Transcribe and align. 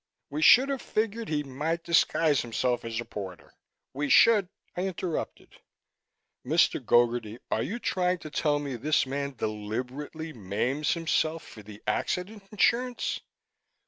We 0.31 0.41
should 0.41 0.69
have 0.69 0.81
figured 0.81 1.29
he 1.29 1.43
might 1.43 1.83
disguise 1.83 2.41
himself 2.41 2.83
as 2.83 2.99
a 2.99 3.05
porter. 3.05 3.53
We 3.93 4.09
should" 4.09 4.49
I 4.75 4.87
interrupted, 4.87 5.49
"Mr. 6.43 6.83
Gogarty, 6.83 7.37
are 7.51 7.61
you 7.61 7.77
trying 7.77 8.17
to 8.25 8.31
tell 8.31 8.57
me 8.57 8.77
this 8.77 9.05
man 9.05 9.35
deliberately 9.37 10.33
maims 10.33 10.95
himself 10.95 11.45
for 11.45 11.61
the 11.61 11.83
accident 11.85 12.41
insurance?" 12.51 13.19